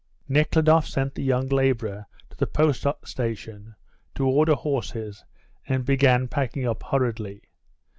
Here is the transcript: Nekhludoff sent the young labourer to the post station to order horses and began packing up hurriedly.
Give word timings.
Nekhludoff 0.27 0.87
sent 0.87 1.13
the 1.13 1.21
young 1.21 1.47
labourer 1.49 2.07
to 2.31 2.37
the 2.37 2.47
post 2.47 2.87
station 3.05 3.75
to 4.15 4.27
order 4.27 4.55
horses 4.55 5.23
and 5.67 5.85
began 5.85 6.27
packing 6.27 6.65
up 6.67 6.81
hurriedly. 6.81 7.43